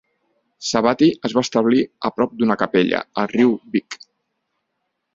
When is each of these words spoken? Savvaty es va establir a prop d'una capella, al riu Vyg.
Savvaty 0.69 1.09
es 1.29 1.35
va 1.39 1.43
establir 1.47 1.83
a 2.09 2.13
prop 2.17 2.35
d'una 2.41 2.59
capella, 2.65 3.05
al 3.25 3.33
riu 3.37 3.57
Vyg. 3.77 4.03